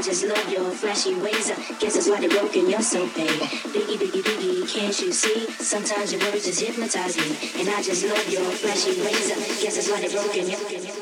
I 0.00 0.02
just 0.02 0.24
love 0.24 0.50
your 0.50 0.70
flashy 0.70 1.14
ways. 1.16 1.50
I 1.50 1.56
guess 1.78 1.92
that's 1.92 2.08
why 2.08 2.20
they're 2.20 2.30
broken. 2.30 2.70
You're 2.70 2.80
so 2.80 3.06
fake. 3.08 3.28
Biggie, 3.28 3.98
biggie, 3.98 4.22
biggie, 4.22 4.66
can't 4.66 4.98
you 4.98 5.12
see? 5.12 5.50
Sometimes 5.62 6.10
your 6.10 6.22
words 6.22 6.46
just 6.46 6.58
hypnotize 6.58 7.18
me. 7.18 7.60
And 7.60 7.68
I 7.68 7.82
just 7.82 8.02
love 8.06 8.26
your 8.30 8.50
flashy 8.50 8.98
ways. 9.02 9.30
I 9.30 9.62
guess 9.62 9.74
that's 9.74 9.90
why 9.90 10.00
they're 10.00 10.08
broken. 10.08 10.48
You're 10.48 10.99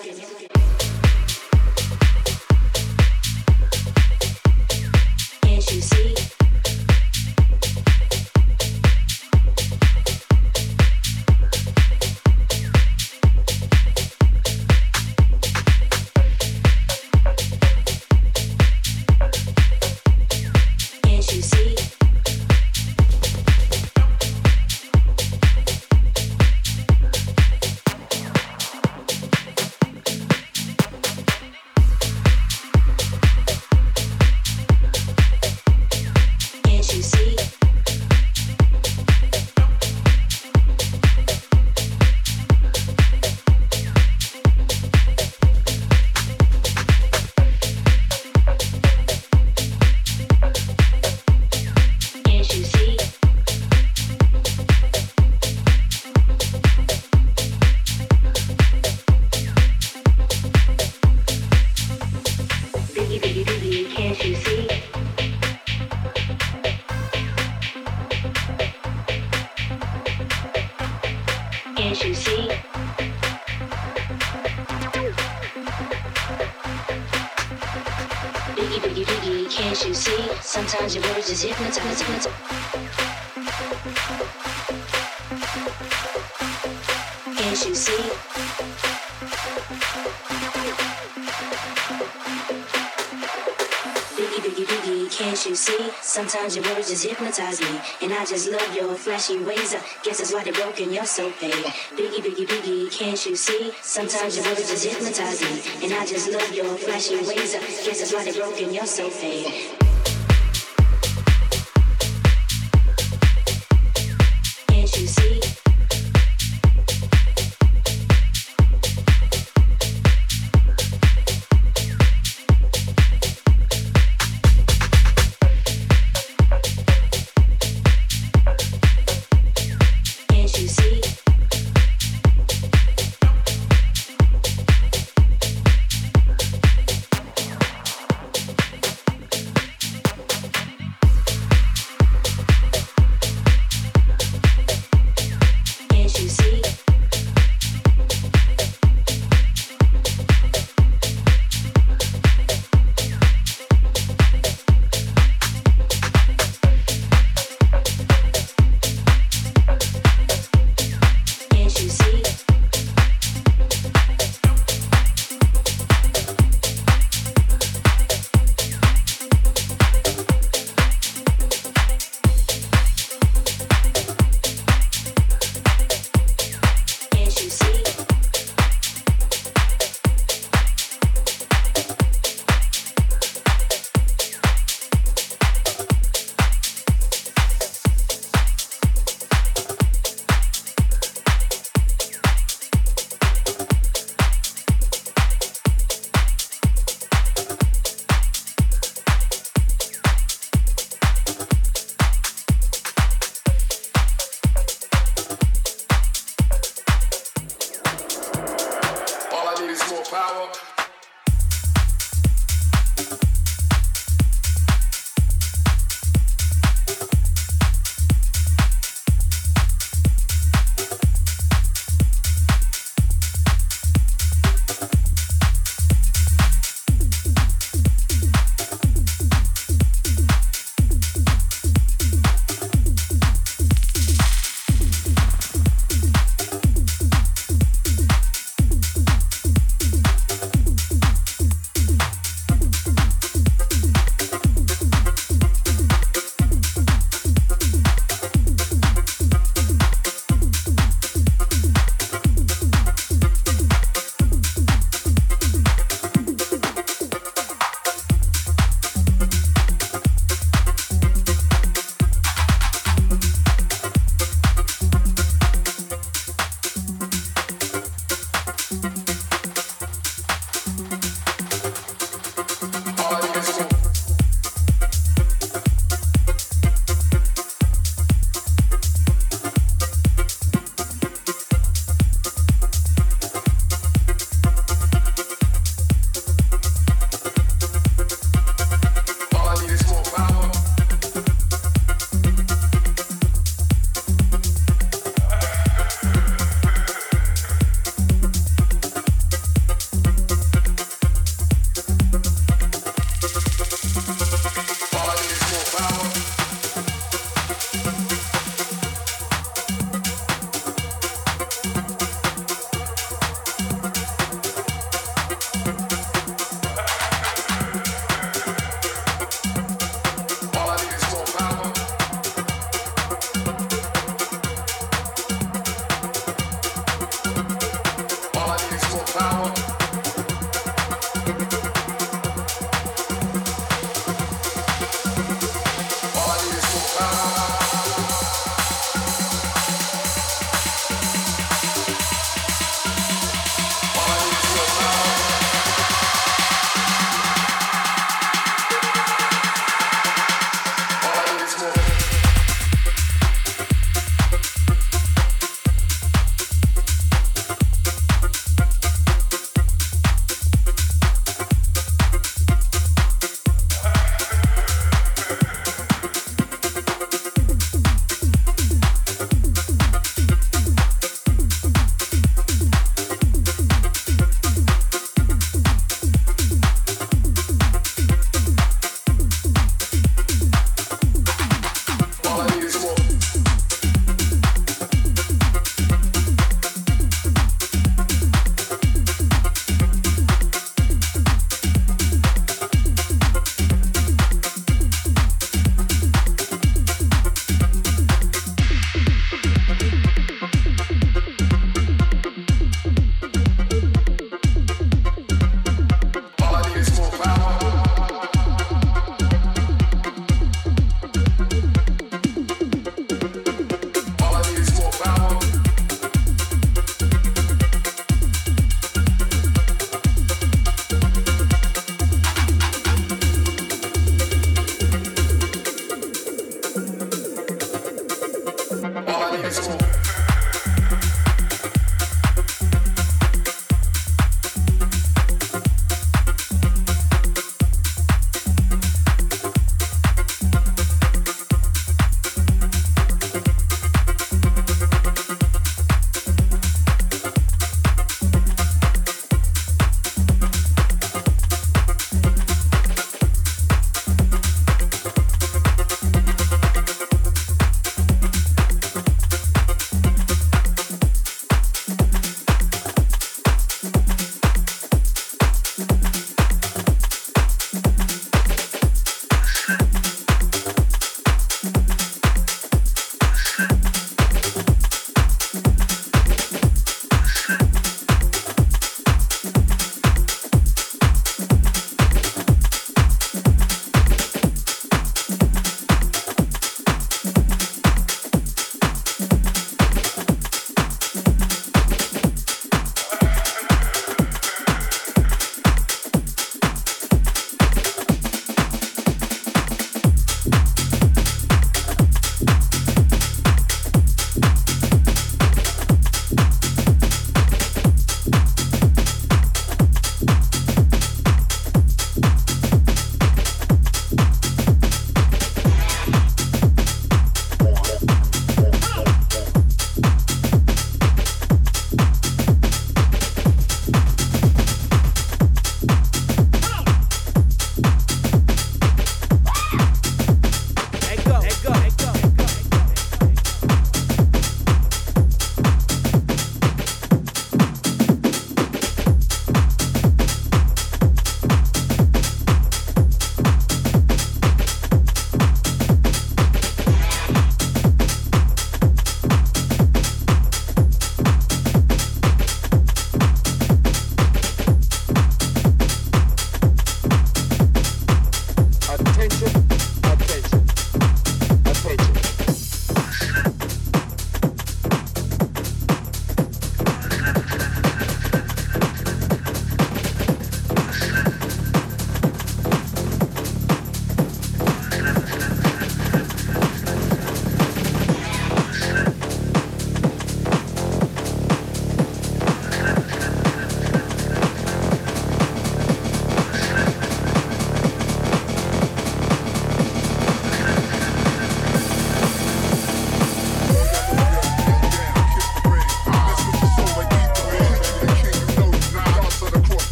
Sometimes 96.02 96.56
your 96.56 96.64
words 96.74 96.88
just 96.88 97.04
hypnotize 97.04 97.60
me, 97.60 97.80
and 98.02 98.12
I 98.12 98.24
just 98.24 98.50
love 98.50 98.74
your 98.74 98.94
flashy 98.94 99.38
ways. 99.38 99.74
I 99.74 99.80
guess 100.02 100.18
that's 100.18 100.32
why 100.32 100.42
they're 100.42 100.52
broken. 100.52 100.92
You're 100.92 101.04
so 101.04 101.30
fake. 101.30 101.52
Biggie, 101.94 102.22
biggie, 102.22 102.46
biggie, 102.46 102.90
can't 102.90 103.24
you 103.26 103.36
see? 103.36 103.72
Sometimes 103.80 104.36
your 104.36 104.44
words 104.46 104.68
just 104.68 104.84
hypnotize 104.84 105.40
me, 105.40 105.84
and 105.84 105.94
I 105.94 106.04
just 106.04 106.30
love 106.32 106.52
your 106.52 106.76
flashy 106.76 107.16
ways. 107.16 107.54
I 107.54 107.60
guess 107.60 108.00
that's 108.00 108.12
why 108.12 108.24
they're 108.24 108.34
broken. 108.34 108.74
You're 108.74 108.86
so 108.86 109.08
fake. 109.08 109.87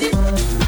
Dani. 0.00 0.67